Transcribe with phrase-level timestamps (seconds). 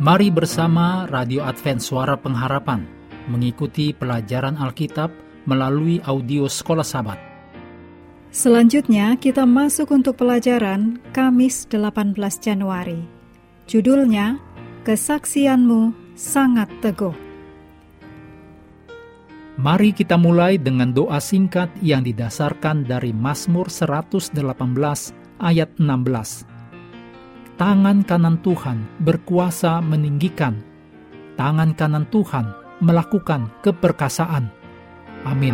[0.00, 2.88] Mari bersama Radio Advent Suara Pengharapan
[3.28, 5.12] mengikuti pelajaran Alkitab
[5.44, 7.20] melalui audio Sekolah Sabat.
[8.32, 13.04] Selanjutnya kita masuk untuk pelajaran Kamis 18 Januari.
[13.68, 14.40] Judulnya
[14.88, 17.12] Kesaksianmu Sangat Teguh.
[19.60, 24.32] Mari kita mulai dengan doa singkat yang didasarkan dari Mazmur 118
[25.44, 26.59] ayat 16
[27.60, 30.64] tangan kanan Tuhan berkuasa meninggikan,
[31.36, 32.48] tangan kanan Tuhan
[32.80, 34.48] melakukan keperkasaan.
[35.28, 35.52] Amin.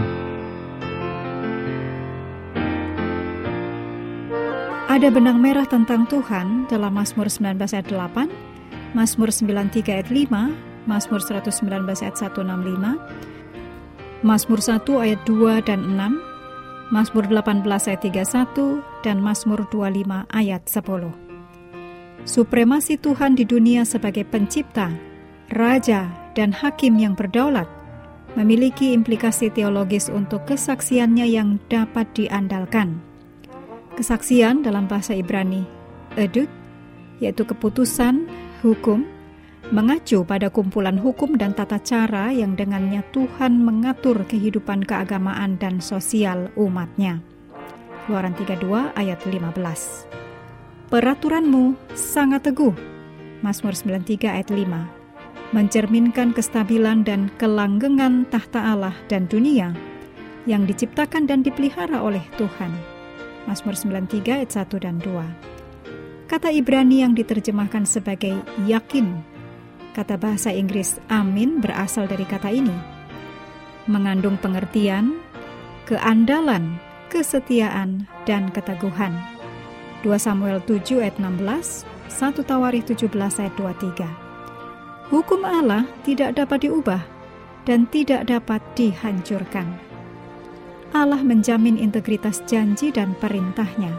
[4.87, 11.18] Ada benang merah tentang Tuhan dalam Mazmur 19 ayat 8, Mazmur 93 ayat 5, Mazmur
[11.18, 13.02] 119 ayat 165,
[14.23, 16.23] Mazmur 1 ayat 2 dan 6,
[16.95, 21.26] Mazmur 18 ayat 31, dan Mazmur 25 ayat 10.
[22.27, 24.91] Supremasi Tuhan di dunia sebagai pencipta,
[25.55, 27.71] raja, dan hakim yang berdaulat
[28.35, 32.99] memiliki implikasi teologis untuk kesaksiannya yang dapat diandalkan.
[33.95, 35.63] Kesaksian dalam bahasa Ibrani,
[36.19, 36.51] edut,
[37.23, 38.27] yaitu keputusan,
[38.59, 39.07] hukum,
[39.71, 46.51] mengacu pada kumpulan hukum dan tata cara yang dengannya Tuhan mengatur kehidupan keagamaan dan sosial
[46.59, 47.23] umatnya.
[48.10, 50.26] Keluaran 32 ayat 15
[50.87, 52.70] Peraturanmu sangat teguh.
[53.42, 59.74] Mazmur 93 ayat 5 mencerminkan kestabilan dan kelanggengan tahta Allah dan dunia
[60.46, 62.70] yang diciptakan dan dipelihara oleh Tuhan.
[63.51, 66.31] Mazmur 93 ayat 1 dan 2.
[66.31, 68.38] Kata Ibrani yang diterjemahkan sebagai
[68.70, 69.10] yakin.
[69.91, 72.75] Kata bahasa Inggris amin berasal dari kata ini.
[73.91, 75.19] Mengandung pengertian,
[75.91, 76.78] keandalan,
[77.10, 79.35] kesetiaan, dan keteguhan
[80.02, 84.04] 2 Samuel 7 ayat 16, 1 Tawarikh 17 ayat 23.
[85.12, 87.00] Hukum Allah tidak dapat diubah
[87.64, 89.78] dan tidak dapat dihancurkan.
[90.92, 93.92] Allah menjamin integritas janji dan perintahnya.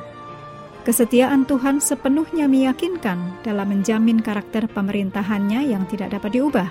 [0.84, 6.70] Kesetiaan Tuhan sepenuhnya meyakinkan dalam menjamin karakter pemerintahannya yang tidak dapat diubah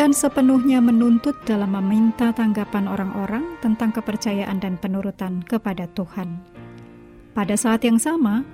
[0.00, 6.59] dan sepenuhnya menuntut dalam meminta tanggapan orang-orang tentang kepercayaan dan penurutan kepada Tuhan.
[7.40, 8.44] Pada saat yang sama,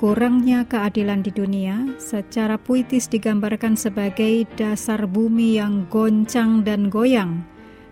[0.00, 7.44] kurangnya keadilan di dunia secara puitis digambarkan sebagai dasar bumi yang goncang dan goyang.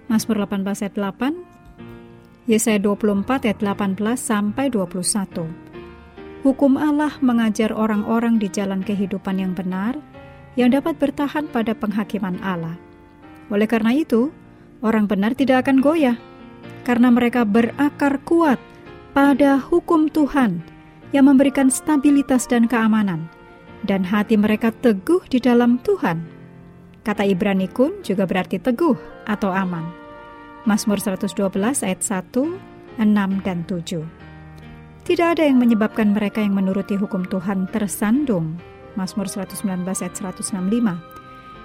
[0.08, 5.44] Mazmur 18 ayat 8, Yesaya 24 ayat 18 sampai 21.
[6.40, 10.00] Hukum Allah mengajar orang-orang di jalan kehidupan yang benar
[10.56, 12.80] yang dapat bertahan pada penghakiman Allah.
[13.52, 14.32] Oleh karena itu,
[14.80, 16.16] orang benar tidak akan goyah
[16.88, 18.56] karena mereka berakar kuat
[19.10, 20.62] pada hukum Tuhan
[21.10, 23.26] yang memberikan stabilitas dan keamanan,
[23.82, 26.22] dan hati mereka teguh di dalam Tuhan.
[27.03, 28.94] Kata Ibrani kun juga berarti teguh
[29.26, 29.82] atau aman.
[30.69, 31.41] Mazmur 112
[31.82, 34.04] ayat 1, 6, dan 7.
[35.09, 38.60] Tidak ada yang menyebabkan mereka yang menuruti hukum Tuhan tersandung.
[38.94, 41.20] Mazmur 119 ayat 165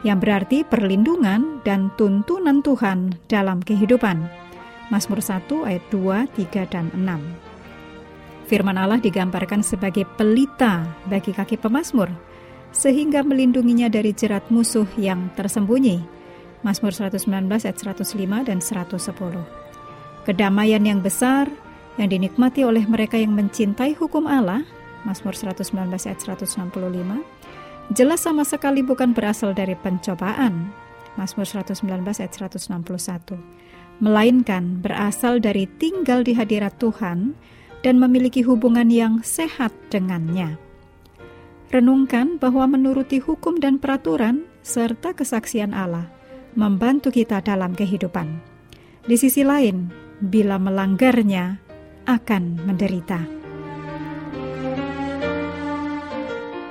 [0.05, 4.44] yang berarti perlindungan dan tuntunan Tuhan dalam kehidupan.
[4.93, 8.45] Mazmur 1 ayat 2, 3, dan 6.
[8.45, 12.13] Firman Allah digambarkan sebagai pelita bagi kaki pemazmur,
[12.69, 16.05] sehingga melindunginya dari jerat musuh yang tersembunyi.
[16.61, 19.41] Mazmur 119 ayat 105 dan 110.
[20.25, 21.49] Kedamaian yang besar
[21.97, 24.61] yang dinikmati oleh mereka yang mencintai hukum Allah,
[25.01, 27.25] Mazmur 119 ayat 165,
[27.93, 30.69] jelas sama sekali bukan berasal dari pencobaan,
[31.17, 31.89] Mazmur 119
[32.21, 33.65] ayat 161
[34.03, 37.35] melainkan berasal dari tinggal di hadirat Tuhan
[37.85, 40.57] dan memiliki hubungan yang sehat dengannya.
[41.69, 46.09] Renungkan bahwa menuruti hukum dan peraturan serta kesaksian Allah
[46.55, 48.41] membantu kita dalam kehidupan.
[49.05, 51.61] Di sisi lain, bila melanggarnya
[52.09, 53.21] akan menderita.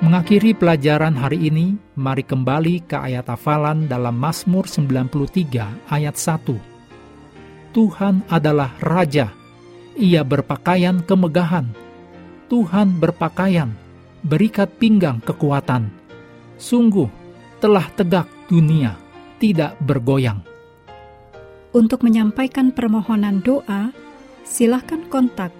[0.03, 6.74] Mengakhiri pelajaran hari ini, mari kembali ke ayat hafalan dalam Mazmur 93 ayat 1
[7.75, 9.35] Tuhan adalah Raja.
[9.99, 11.75] Ia berpakaian kemegahan.
[12.47, 13.75] Tuhan berpakaian,
[14.23, 15.91] berikat pinggang kekuatan.
[16.55, 17.11] Sungguh
[17.59, 18.95] telah tegak dunia,
[19.43, 20.39] tidak bergoyang.
[21.75, 23.91] Untuk menyampaikan permohonan doa,
[24.47, 25.51] silakan kontak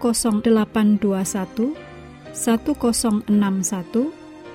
[0.00, 1.76] 0821
[2.32, 3.28] 1061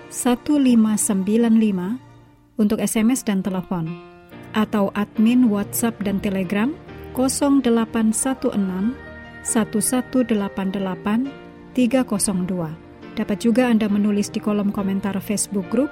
[0.10, 4.09] 1595 untuk SMS dan telepon
[4.54, 6.72] atau admin WhatsApp dan Telegram
[7.18, 8.96] 0816
[9.44, 11.28] 1188
[11.76, 13.18] 302.
[13.18, 15.92] Dapat juga Anda menulis di kolom komentar Facebook Group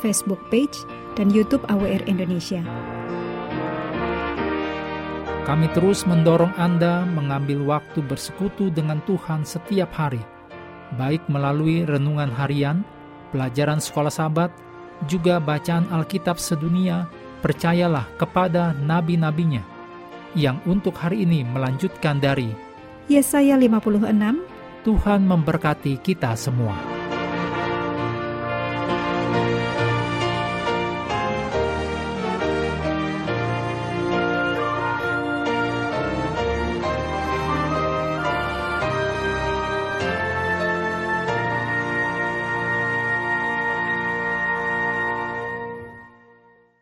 [0.00, 0.74] Facebook page,
[1.14, 2.64] dan YouTube AWR Indonesia.
[5.44, 10.20] Kami terus mendorong Anda mengambil waktu bersekutu dengan Tuhan setiap hari,
[10.96, 12.82] baik melalui renungan harian,
[13.30, 14.50] pelajaran sekolah sahabat,
[15.08, 17.08] juga bacaan Alkitab sedunia,
[17.40, 19.64] percayalah kepada nabi-nabinya,
[20.36, 22.52] yang untuk hari ini melanjutkan dari
[23.10, 24.06] Yesaya 56
[24.86, 26.89] Tuhan memberkati kita semua.